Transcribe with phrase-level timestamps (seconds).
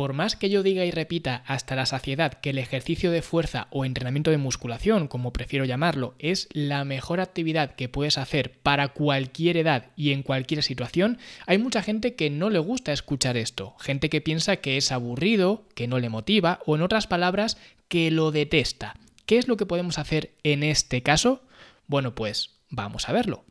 [0.00, 3.66] por más que yo diga y repita hasta la saciedad que el ejercicio de fuerza
[3.68, 8.88] o entrenamiento de musculación, como prefiero llamarlo, es la mejor actividad que puedes hacer para
[8.88, 13.74] cualquier edad y en cualquier situación, hay mucha gente que no le gusta escuchar esto,
[13.78, 17.58] gente que piensa que es aburrido, que no le motiva o en otras palabras,
[17.88, 18.96] que lo detesta.
[19.26, 21.42] ¿Qué es lo que podemos hacer en este caso?
[21.88, 23.44] Bueno, pues vamos a verlo.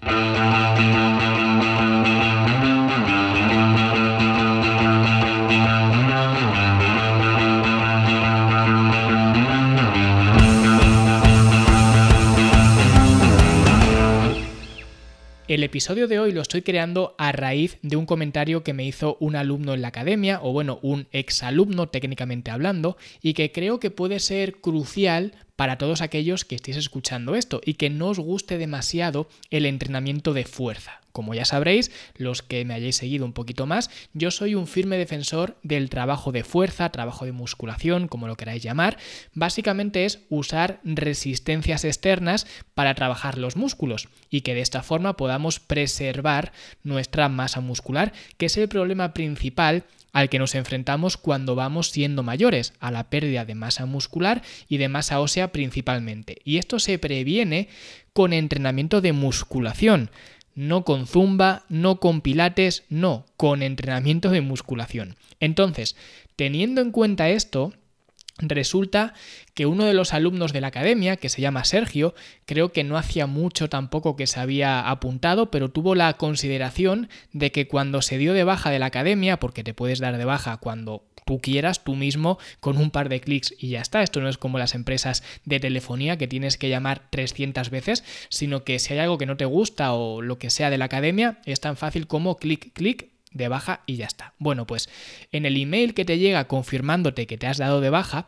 [15.50, 19.18] El episodio de hoy lo estoy creando a raíz de un comentario que me hizo
[19.20, 23.90] un alumno en la academia, o bueno, un exalumno técnicamente hablando, y que creo que
[23.90, 28.60] puede ser crucial para todos aquellos que estéis escuchando esto y que no os guste
[28.60, 31.02] demasiado el entrenamiento de fuerza.
[31.20, 34.98] Como ya sabréis, los que me hayáis seguido un poquito más, yo soy un firme
[34.98, 38.98] defensor del trabajo de fuerza, trabajo de musculación, como lo queráis llamar.
[39.34, 45.60] Básicamente es usar resistencias externas para trabajar los músculos y que de esta forma podamos
[45.60, 46.54] preservar
[46.84, 49.84] nuestra masa muscular, que es el problema principal
[50.14, 54.78] al que nos enfrentamos cuando vamos siendo mayores, a la pérdida de masa muscular y
[54.78, 56.38] de masa ósea principalmente.
[56.46, 57.68] Y esto se previene
[58.14, 60.10] con entrenamiento de musculación
[60.60, 65.16] no con zumba, no con pilates, no, con entrenamiento de musculación.
[65.40, 65.96] Entonces,
[66.36, 67.72] teniendo en cuenta esto,
[68.42, 69.14] Resulta
[69.54, 72.98] que uno de los alumnos de la academia, que se llama Sergio, creo que no
[72.98, 78.18] hacía mucho tampoco que se había apuntado, pero tuvo la consideración de que cuando se
[78.18, 81.84] dio de baja de la academia, porque te puedes dar de baja cuando tú quieras,
[81.84, 84.02] tú mismo, con un par de clics y ya está.
[84.02, 88.64] Esto no es como las empresas de telefonía que tienes que llamar 300 veces, sino
[88.64, 91.40] que si hay algo que no te gusta o lo que sea de la academia,
[91.46, 94.34] es tan fácil como clic, clic de baja y ya está.
[94.40, 94.90] Bueno, pues
[95.32, 98.28] en el email que te llega confirmándote que te has dado de baja,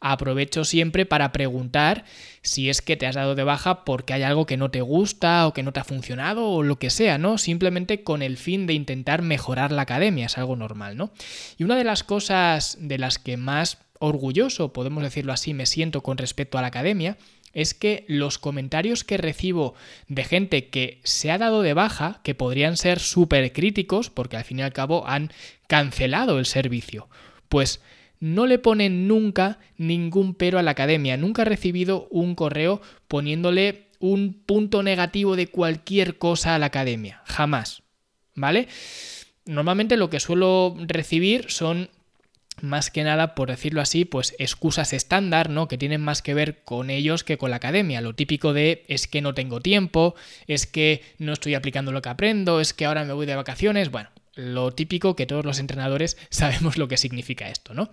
[0.00, 2.04] aprovecho siempre para preguntar
[2.42, 5.46] si es que te has dado de baja porque hay algo que no te gusta
[5.46, 7.38] o que no te ha funcionado o lo que sea, ¿no?
[7.38, 11.10] Simplemente con el fin de intentar mejorar la academia, es algo normal, ¿no?
[11.58, 16.02] Y una de las cosas de las que más orgulloso, podemos decirlo así, me siento
[16.02, 17.16] con respecto a la academia,
[17.56, 19.74] es que los comentarios que recibo
[20.08, 24.44] de gente que se ha dado de baja, que podrían ser súper críticos, porque al
[24.44, 25.32] fin y al cabo han
[25.66, 27.08] cancelado el servicio,
[27.48, 27.80] pues
[28.20, 31.16] no le ponen nunca ningún pero a la academia.
[31.16, 37.22] Nunca he recibido un correo poniéndole un punto negativo de cualquier cosa a la academia.
[37.24, 37.82] Jamás.
[38.34, 38.68] ¿Vale?
[39.46, 41.88] Normalmente lo que suelo recibir son
[42.60, 45.68] más que nada, por decirlo así, pues excusas estándar, ¿no?
[45.68, 48.00] Que tienen más que ver con ellos que con la academia.
[48.00, 50.14] Lo típico de es que no tengo tiempo,
[50.46, 53.90] es que no estoy aplicando lo que aprendo, es que ahora me voy de vacaciones.
[53.90, 57.90] Bueno, lo típico que todos los entrenadores sabemos lo que significa esto, ¿no?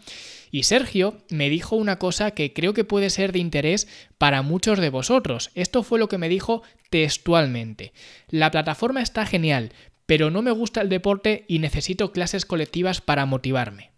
[0.51, 3.87] Y Sergio me dijo una cosa que creo que puede ser de interés
[4.17, 5.49] para muchos de vosotros.
[5.55, 7.93] Esto fue lo que me dijo textualmente.
[8.29, 9.71] La plataforma está genial,
[10.05, 13.92] pero no me gusta el deporte y necesito clases colectivas para motivarme.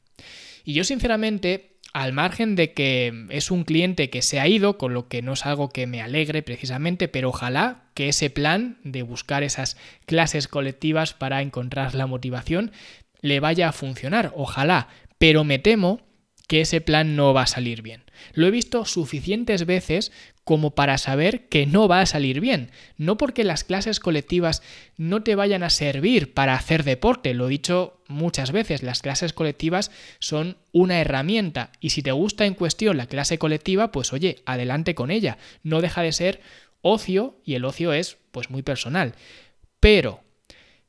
[0.65, 4.93] Y yo sinceramente al margen de que es un cliente que se ha ido, con
[4.93, 9.01] lo que no es algo que me alegre precisamente, pero ojalá que ese plan de
[9.01, 12.73] buscar esas clases colectivas para encontrar la motivación
[13.21, 16.01] le vaya a funcionar, ojalá, pero me temo
[16.47, 18.03] que ese plan no va a salir bien.
[18.33, 20.11] Lo he visto suficientes veces
[20.43, 22.69] como para saber que no va a salir bien.
[22.97, 24.61] No porque las clases colectivas
[24.95, 29.33] no te vayan a servir para hacer deporte, lo he dicho muchas veces, las clases
[29.33, 34.43] colectivas son una herramienta y si te gusta en cuestión la clase colectiva, pues oye,
[34.45, 35.37] adelante con ella.
[35.63, 36.41] No deja de ser
[36.81, 39.15] ocio y el ocio es pues muy personal.
[39.79, 40.21] Pero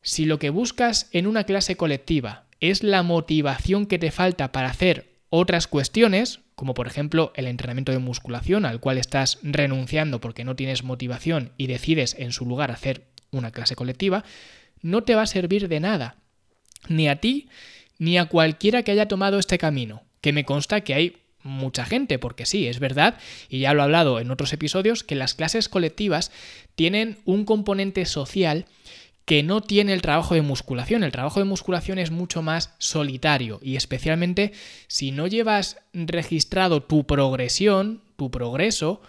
[0.03, 4.69] si lo que buscas en una clase colectiva es la motivación que te falta para
[4.69, 10.45] hacer otras cuestiones, como por ejemplo el entrenamiento de musculación al cual estás renunciando porque
[10.45, 14.25] no tienes motivación y decides en su lugar hacer una clase colectiva,
[14.83, 16.17] no te va a servir de nada,
[16.89, 17.49] ni a ti
[17.99, 22.19] ni a cualquiera que haya tomado este camino, que me consta que hay mucha gente,
[22.19, 23.19] porque sí, es verdad,
[23.49, 26.33] y ya lo he hablado en otros episodios, que las clases colectivas
[26.75, 28.67] tienen un componente social
[29.27, 31.03] que no tiene el trabajo de musculación.
[31.05, 34.53] El trabajo de musculación es mucho más solitario y especialmente
[34.87, 39.03] si no llevas registrado tu progresión, tu progreso,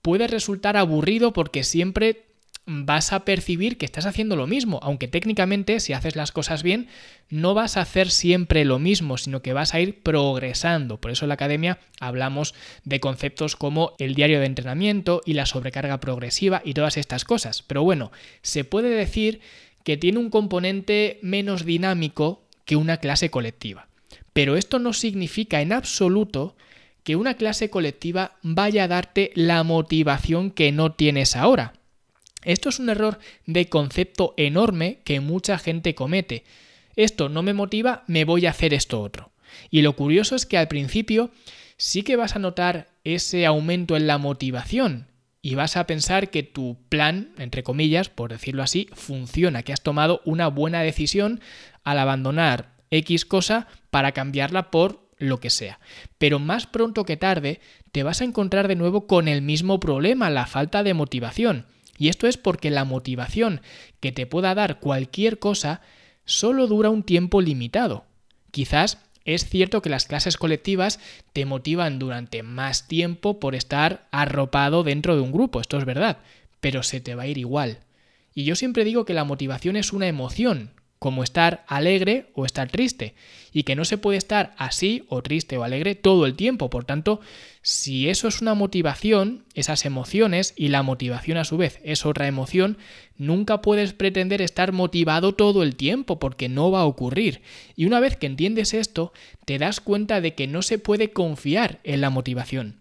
[0.00, 2.27] puede resultar aburrido porque siempre
[2.70, 6.88] vas a percibir que estás haciendo lo mismo, aunque técnicamente si haces las cosas bien
[7.30, 11.00] no vas a hacer siempre lo mismo, sino que vas a ir progresando.
[11.00, 12.54] Por eso en la academia hablamos
[12.84, 17.62] de conceptos como el diario de entrenamiento y la sobrecarga progresiva y todas estas cosas.
[17.62, 18.12] Pero bueno,
[18.42, 19.40] se puede decir
[19.82, 23.88] que tiene un componente menos dinámico que una clase colectiva.
[24.34, 26.54] Pero esto no significa en absoluto
[27.02, 31.72] que una clase colectiva vaya a darte la motivación que no tienes ahora.
[32.44, 36.44] Esto es un error de concepto enorme que mucha gente comete.
[36.96, 39.32] Esto no me motiva, me voy a hacer esto otro.
[39.70, 41.30] Y lo curioso es que al principio
[41.76, 45.06] sí que vas a notar ese aumento en la motivación
[45.40, 49.80] y vas a pensar que tu plan, entre comillas, por decirlo así, funciona, que has
[49.80, 51.40] tomado una buena decisión
[51.84, 55.78] al abandonar X cosa para cambiarla por lo que sea.
[56.18, 57.60] Pero más pronto que tarde
[57.92, 61.66] te vas a encontrar de nuevo con el mismo problema, la falta de motivación.
[61.98, 63.60] Y esto es porque la motivación
[64.00, 65.82] que te pueda dar cualquier cosa
[66.24, 68.06] solo dura un tiempo limitado.
[68.52, 71.00] Quizás es cierto que las clases colectivas
[71.34, 76.18] te motivan durante más tiempo por estar arropado dentro de un grupo, esto es verdad,
[76.60, 77.80] pero se te va a ir igual.
[78.34, 82.68] Y yo siempre digo que la motivación es una emoción, como estar alegre o estar
[82.70, 83.14] triste,
[83.52, 86.70] y que no se puede estar así o triste o alegre todo el tiempo.
[86.70, 87.20] Por tanto,
[87.62, 92.26] si eso es una motivación, esas emociones, y la motivación a su vez es otra
[92.26, 92.78] emoción,
[93.16, 97.42] nunca puedes pretender estar motivado todo el tiempo porque no va a ocurrir.
[97.76, 99.12] Y una vez que entiendes esto,
[99.44, 102.80] te das cuenta de que no se puede confiar en la motivación.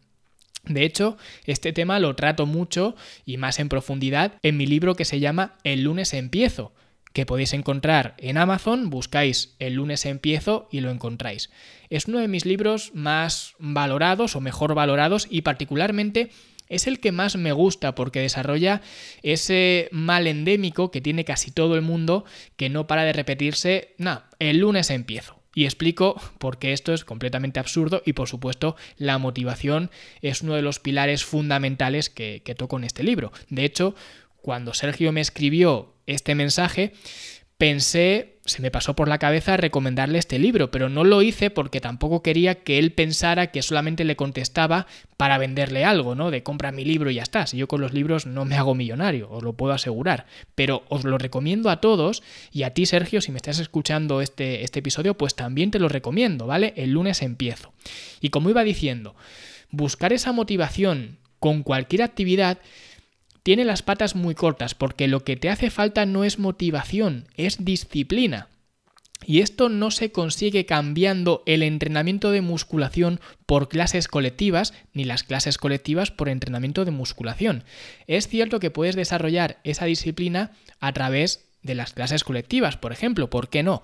[0.66, 5.06] De hecho, este tema lo trato mucho y más en profundidad en mi libro que
[5.06, 6.74] se llama El lunes empiezo
[7.18, 11.50] que podéis encontrar en Amazon, buscáis El lunes empiezo y lo encontráis.
[11.90, 16.30] Es uno de mis libros más valorados o mejor valorados y particularmente
[16.70, 18.84] es el que más me gusta porque desarrolla
[19.24, 22.24] ese mal endémico que tiene casi todo el mundo
[22.56, 25.42] que no para de repetirse, no, el lunes empiezo.
[25.56, 29.90] Y explico por qué esto es completamente absurdo y por supuesto la motivación
[30.22, 33.32] es uno de los pilares fundamentales que, que toco en este libro.
[33.50, 33.96] De hecho,
[34.48, 36.94] cuando Sergio me escribió este mensaje,
[37.58, 41.82] pensé, se me pasó por la cabeza recomendarle este libro, pero no lo hice porque
[41.82, 46.32] tampoco quería que él pensara que solamente le contestaba para venderle algo, ¿no?
[46.32, 47.46] De compra mi libro y ya está.
[47.46, 50.28] Si yo con los libros no me hago millonario, os lo puedo asegurar.
[50.56, 52.24] Pero os lo recomiendo a todos
[52.54, 55.90] y a ti, Sergio, si me estás escuchando este, este episodio, pues también te lo
[55.90, 56.74] recomiendo, ¿vale?
[56.78, 57.74] El lunes empiezo.
[58.22, 59.14] Y como iba diciendo,
[59.72, 62.60] buscar esa motivación con cualquier actividad
[63.48, 67.64] tiene las patas muy cortas porque lo que te hace falta no es motivación, es
[67.64, 68.50] disciplina.
[69.26, 75.24] Y esto no se consigue cambiando el entrenamiento de musculación por clases colectivas, ni las
[75.24, 77.64] clases colectivas por entrenamiento de musculación.
[78.06, 80.52] Es cierto que puedes desarrollar esa disciplina
[80.82, 83.82] a través de las clases colectivas, por ejemplo, ¿por qué no?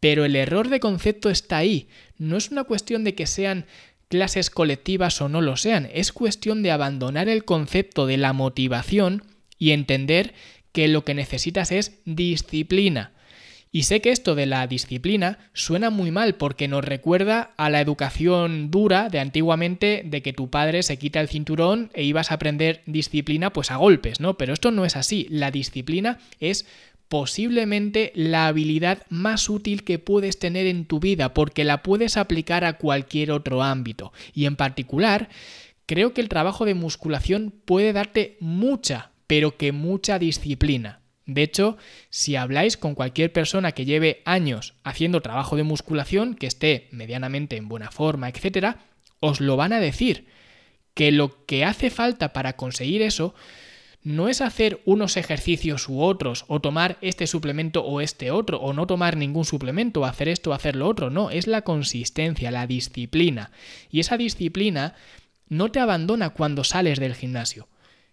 [0.00, 1.88] Pero el error de concepto está ahí.
[2.18, 3.64] No es una cuestión de que sean
[4.08, 5.88] clases colectivas o no lo sean.
[5.92, 9.22] Es cuestión de abandonar el concepto de la motivación
[9.58, 10.34] y entender
[10.72, 13.12] que lo que necesitas es disciplina.
[13.70, 17.82] Y sé que esto de la disciplina suena muy mal porque nos recuerda a la
[17.82, 22.34] educación dura de antiguamente de que tu padre se quita el cinturón e ibas a
[22.34, 24.38] aprender disciplina pues a golpes, ¿no?
[24.38, 25.26] Pero esto no es así.
[25.28, 26.66] La disciplina es
[27.08, 32.64] posiblemente la habilidad más útil que puedes tener en tu vida porque la puedes aplicar
[32.64, 34.12] a cualquier otro ámbito.
[34.34, 35.28] Y en particular,
[35.86, 41.00] creo que el trabajo de musculación puede darte mucha, pero que mucha disciplina.
[41.24, 41.76] De hecho,
[42.08, 47.56] si habláis con cualquier persona que lleve años haciendo trabajo de musculación, que esté medianamente
[47.56, 48.76] en buena forma, etc.,
[49.20, 50.26] os lo van a decir,
[50.94, 53.34] que lo que hace falta para conseguir eso
[54.02, 58.72] no es hacer unos ejercicios u otros, o tomar este suplemento o este otro, o
[58.72, 62.50] no tomar ningún suplemento, o hacer esto o hacer lo otro, no, es la consistencia,
[62.50, 63.50] la disciplina.
[63.90, 64.94] Y esa disciplina
[65.48, 67.68] no te abandona cuando sales del gimnasio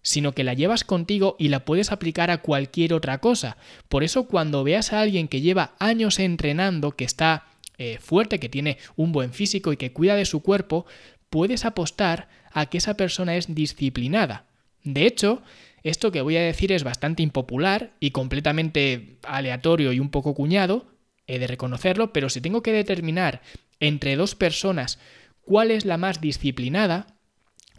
[0.06, 3.58] sino que la llevas contigo y la puedes aplicar a cualquier otra cosa.
[3.90, 7.48] Por eso cuando veas a alguien que lleva años entrenando, que está
[7.80, 10.86] eh, fuerte, que tiene un buen físico y que cuida de su cuerpo,
[11.32, 14.46] puedes apostar a que esa persona es disciplinada.
[14.84, 15.42] De hecho,
[15.86, 20.88] esto que voy a decir es bastante impopular y completamente aleatorio y un poco cuñado,
[21.28, 23.42] he de reconocerlo, pero si tengo que determinar
[23.80, 25.00] entre dos personas
[25.42, 27.08] cuál es la más disciplinada,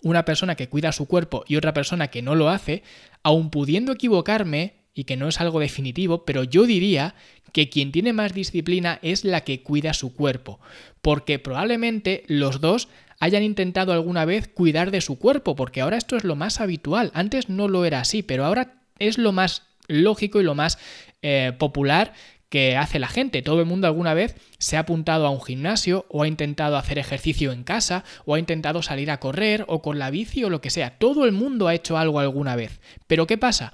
[0.03, 2.85] una persona que cuida su cuerpo y otra persona que no lo hace,
[3.25, 7.15] aun pudiendo equivocarme, y que no es algo definitivo, pero yo diría
[7.53, 10.59] que quien tiene más disciplina es la que cuida su cuerpo,
[11.03, 16.17] porque probablemente los dos hayan intentado alguna vez cuidar de su cuerpo, porque ahora esto
[16.17, 17.11] es lo más habitual.
[17.15, 20.79] Antes no lo era así, pero ahora es lo más lógico y lo más
[21.23, 22.13] eh, popular
[22.49, 23.43] que hace la gente.
[23.43, 26.99] Todo el mundo alguna vez se ha apuntado a un gimnasio o ha intentado hacer
[26.99, 30.61] ejercicio en casa o ha intentado salir a correr o con la bici o lo
[30.61, 30.99] que sea.
[30.99, 32.81] Todo el mundo ha hecho algo alguna vez.
[33.07, 33.73] Pero ¿qué pasa?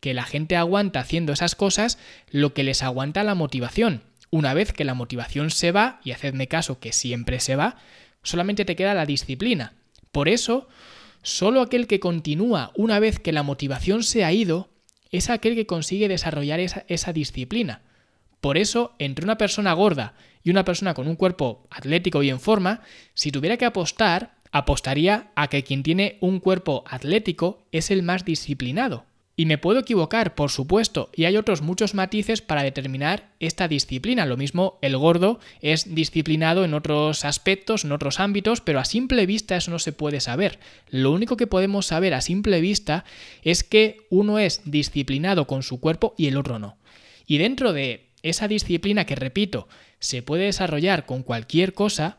[0.00, 1.98] Que la gente aguanta haciendo esas cosas
[2.30, 4.02] lo que les aguanta la motivación.
[4.30, 7.78] una vez que la motivación se va, y hacedme caso que siempre se va,
[8.22, 9.74] solamente te queda la disciplina.
[10.12, 10.68] Por eso,
[11.22, 14.68] solo aquel que continúa una vez que la motivación se ha ido
[15.10, 17.82] es aquel que consigue desarrollar esa, esa disciplina.
[18.40, 22.40] Por eso, entre una persona gorda y una persona con un cuerpo atlético y en
[22.40, 22.82] forma,
[23.14, 28.24] si tuviera que apostar, apostaría a que quien tiene un cuerpo atlético es el más
[28.24, 29.07] disciplinado.
[29.38, 34.26] Y me puedo equivocar, por supuesto, y hay otros muchos matices para determinar esta disciplina.
[34.26, 39.26] Lo mismo el gordo es disciplinado en otros aspectos, en otros ámbitos, pero a simple
[39.26, 40.58] vista eso no se puede saber.
[40.90, 43.04] Lo único que podemos saber a simple vista
[43.44, 46.76] es que uno es disciplinado con su cuerpo y el otro no.
[47.24, 49.68] Y dentro de esa disciplina que, repito,
[50.00, 52.18] se puede desarrollar con cualquier cosa,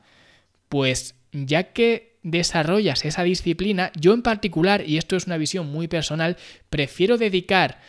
[0.69, 5.87] pues ya que desarrollas esa disciplina, yo en particular, y esto es una visión muy
[5.87, 6.37] personal,
[6.69, 7.79] prefiero dedicar,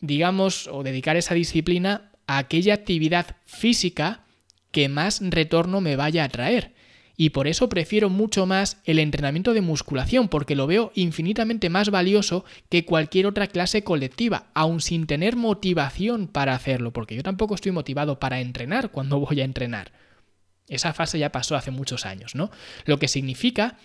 [0.00, 4.24] digamos, o dedicar esa disciplina a aquella actividad física
[4.70, 6.74] que más retorno me vaya a traer.
[7.16, 11.90] Y por eso prefiero mucho más el entrenamiento de musculación, porque lo veo infinitamente más
[11.90, 17.54] valioso que cualquier otra clase colectiva, aun sin tener motivación para hacerlo, porque yo tampoco
[17.54, 19.92] estoy motivado para entrenar cuando voy a entrenar.
[20.68, 22.50] Esa fase ya pasó hace muchos años, ¿no?
[22.84, 23.76] Lo que significa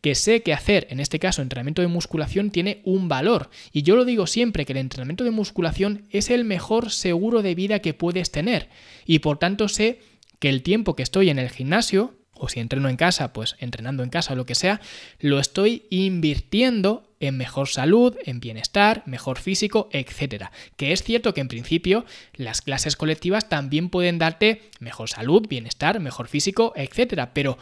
[0.00, 3.50] que sé que hacer, en este caso, entrenamiento de musculación tiene un valor.
[3.72, 7.54] Y yo lo digo siempre, que el entrenamiento de musculación es el mejor seguro de
[7.54, 8.68] vida que puedes tener.
[9.06, 10.00] Y por tanto sé
[10.38, 14.02] que el tiempo que estoy en el gimnasio, o si entreno en casa, pues entrenando
[14.02, 14.80] en casa o lo que sea,
[15.20, 20.46] lo estoy invirtiendo en mejor salud, en bienestar, mejor físico, etc.
[20.76, 22.04] Que es cierto que en principio
[22.34, 27.28] las clases colectivas también pueden darte mejor salud, bienestar, mejor físico, etc.
[27.32, 27.58] Pero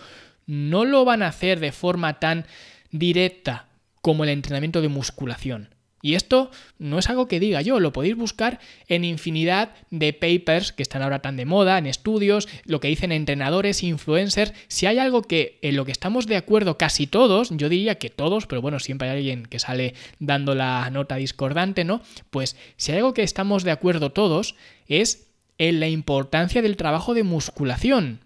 [0.47, 2.47] no lo van a hacer de forma tan
[2.91, 3.67] directa
[4.03, 5.76] como el entrenamiento de musculación.
[6.03, 10.73] Y esto no es algo que diga yo, lo podéis buscar en infinidad de papers
[10.73, 14.53] que están ahora tan de moda, en estudios, lo que dicen entrenadores, influencers.
[14.69, 18.11] Si hay algo que en lo que estamos de acuerdo casi todos, yo diría que
[18.11, 22.03] todos, pero bueno, siempre hay alguien que sale dando la nota discordante, ¿no?
[22.31, 24.55] Pues si hay algo que estamos de acuerdo todos
[24.89, 25.27] es
[25.59, 28.21] en la importancia del trabajo de musculación.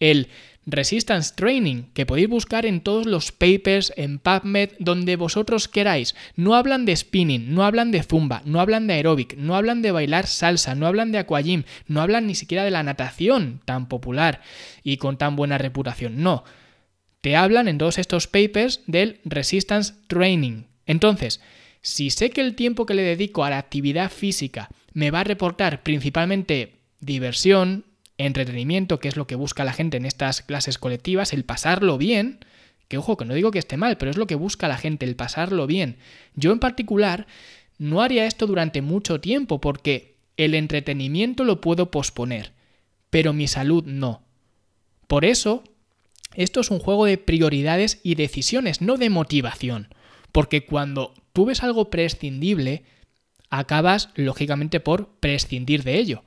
[0.00, 0.28] El
[0.66, 6.14] Resistance Training, que podéis buscar en todos los papers, en PubMed, donde vosotros queráis.
[6.36, 9.92] No hablan de spinning, no hablan de zumba, no hablan de aeróbic, no hablan de
[9.92, 14.40] bailar salsa, no hablan de aquagym, no hablan ni siquiera de la natación tan popular
[14.82, 16.22] y con tan buena reputación.
[16.22, 16.44] No.
[17.20, 20.64] Te hablan en todos estos papers del Resistance Training.
[20.86, 21.40] Entonces,
[21.80, 25.24] si sé que el tiempo que le dedico a la actividad física me va a
[25.24, 27.84] reportar principalmente diversión,
[28.18, 32.40] entretenimiento, que es lo que busca la gente en estas clases colectivas, el pasarlo bien,
[32.88, 35.06] que ojo, que no digo que esté mal, pero es lo que busca la gente,
[35.06, 35.96] el pasarlo bien.
[36.34, 37.26] Yo en particular
[37.78, 42.52] no haría esto durante mucho tiempo porque el entretenimiento lo puedo posponer,
[43.10, 44.22] pero mi salud no.
[45.06, 45.64] Por eso,
[46.34, 49.88] esto es un juego de prioridades y decisiones, no de motivación.
[50.32, 52.84] Porque cuando tú ves algo prescindible,
[53.50, 56.24] acabas lógicamente por prescindir de ello.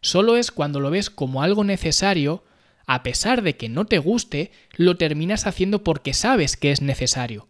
[0.00, 2.44] Solo es cuando lo ves como algo necesario,
[2.86, 7.48] a pesar de que no te guste, lo terminas haciendo porque sabes que es necesario.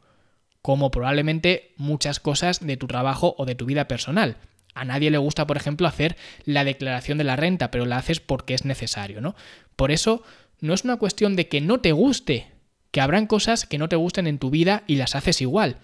[0.63, 4.37] Como probablemente muchas cosas de tu trabajo o de tu vida personal.
[4.75, 8.21] A nadie le gusta, por ejemplo, hacer la declaración de la renta, pero la haces
[8.21, 9.35] porque es necesario, ¿no?
[9.77, 10.23] Por eso,
[10.61, 12.49] no es una cuestión de que no te guste,
[12.91, 15.79] que habrán cosas que no te gusten en tu vida y las haces igual,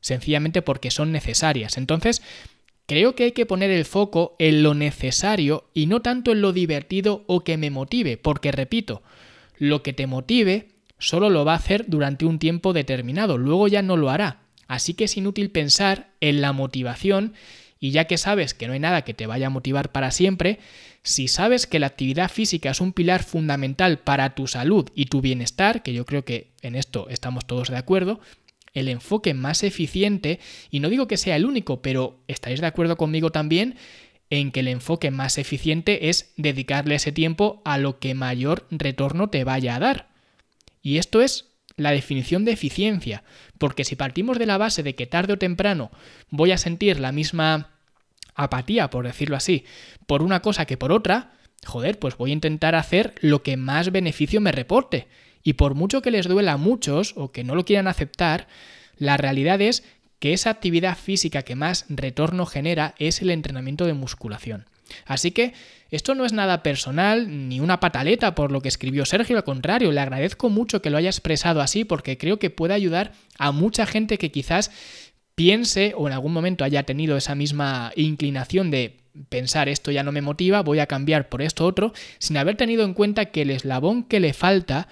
[0.00, 1.78] sencillamente porque son necesarias.
[1.78, 2.22] Entonces,
[2.88, 6.54] Creo que hay que poner el foco en lo necesario y no tanto en lo
[6.54, 9.02] divertido o que me motive, porque repito,
[9.58, 10.68] lo que te motive
[10.98, 14.40] solo lo va a hacer durante un tiempo determinado, luego ya no lo hará.
[14.68, 17.34] Así que es inútil pensar en la motivación
[17.78, 20.58] y ya que sabes que no hay nada que te vaya a motivar para siempre,
[21.02, 25.20] si sabes que la actividad física es un pilar fundamental para tu salud y tu
[25.20, 28.18] bienestar, que yo creo que en esto estamos todos de acuerdo,
[28.74, 32.96] el enfoque más eficiente, y no digo que sea el único, pero estaréis de acuerdo
[32.96, 33.76] conmigo también
[34.30, 39.30] en que el enfoque más eficiente es dedicarle ese tiempo a lo que mayor retorno
[39.30, 40.08] te vaya a dar.
[40.82, 41.46] Y esto es
[41.76, 43.22] la definición de eficiencia,
[43.58, 45.90] porque si partimos de la base de que tarde o temprano
[46.28, 47.70] voy a sentir la misma
[48.34, 49.64] apatía, por decirlo así,
[50.06, 51.32] por una cosa que por otra,
[51.64, 55.08] joder, pues voy a intentar hacer lo que más beneficio me reporte.
[55.48, 58.48] Y por mucho que les duela a muchos o que no lo quieran aceptar,
[58.98, 59.82] la realidad es
[60.18, 64.66] que esa actividad física que más retorno genera es el entrenamiento de musculación.
[65.06, 65.54] Así que
[65.90, 69.90] esto no es nada personal ni una pataleta por lo que escribió Sergio, al contrario,
[69.90, 73.86] le agradezco mucho que lo haya expresado así porque creo que puede ayudar a mucha
[73.86, 74.70] gente que quizás
[75.34, 78.98] piense o en algún momento haya tenido esa misma inclinación de
[79.30, 82.84] pensar esto ya no me motiva, voy a cambiar por esto otro, sin haber tenido
[82.84, 84.88] en cuenta que el eslabón que le falta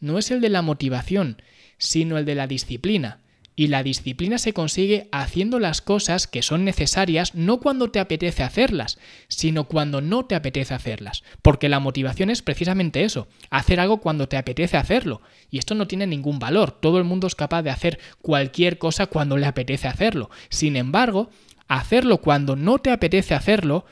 [0.00, 1.42] no es el de la motivación,
[1.78, 3.20] sino el de la disciplina.
[3.56, 8.42] Y la disciplina se consigue haciendo las cosas que son necesarias no cuando te apetece
[8.42, 11.24] hacerlas, sino cuando no te apetece hacerlas.
[11.42, 15.20] Porque la motivación es precisamente eso, hacer algo cuando te apetece hacerlo.
[15.50, 16.72] Y esto no tiene ningún valor.
[16.72, 20.30] Todo el mundo es capaz de hacer cualquier cosa cuando le apetece hacerlo.
[20.48, 21.28] Sin embargo,
[21.68, 23.84] hacerlo cuando no te apetece hacerlo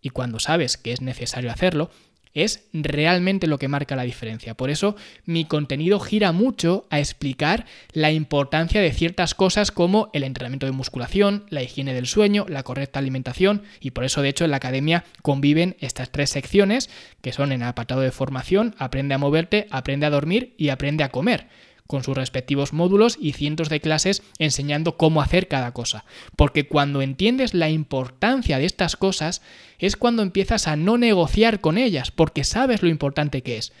[0.00, 1.90] y cuando sabes que es necesario hacerlo,
[2.34, 4.54] es realmente lo que marca la diferencia.
[4.54, 10.24] Por eso mi contenido gira mucho a explicar la importancia de ciertas cosas como el
[10.24, 14.44] entrenamiento de musculación, la higiene del sueño, la correcta alimentación y por eso de hecho
[14.44, 16.90] en la academia conviven estas tres secciones
[17.22, 21.04] que son en el apartado de formación, aprende a moverte, aprende a dormir y aprende
[21.04, 21.46] a comer
[21.86, 26.04] con sus respectivos módulos y cientos de clases enseñando cómo hacer cada cosa.
[26.36, 29.42] Porque cuando entiendes la importancia de estas cosas
[29.78, 33.72] es cuando empiezas a no negociar con ellas, porque sabes lo importante que es.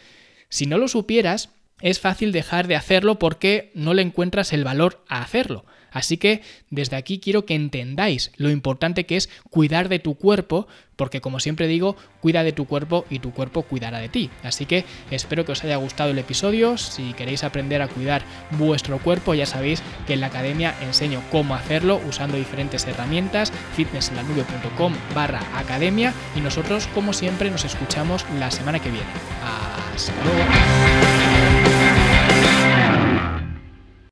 [0.50, 5.02] Si no lo supieras, es fácil dejar de hacerlo porque no le encuentras el valor
[5.08, 5.64] a hacerlo.
[5.94, 10.66] Así que desde aquí quiero que entendáis lo importante que es cuidar de tu cuerpo,
[10.96, 14.28] porque como siempre digo, cuida de tu cuerpo y tu cuerpo cuidará de ti.
[14.42, 16.76] Así que espero que os haya gustado el episodio.
[16.76, 18.22] Si queréis aprender a cuidar
[18.58, 24.92] vuestro cuerpo, ya sabéis que en la academia enseño cómo hacerlo usando diferentes herramientas, fitnessenlanube.com
[25.14, 29.06] barra academia y nosotros como siempre nos escuchamos la semana que viene.
[29.94, 31.33] Hasta luego.